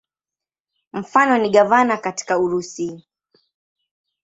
Mfano 0.93 1.37
ni 1.37 1.49
gavana 1.49 1.97
katika 1.97 2.39
Urusi. 2.39 3.03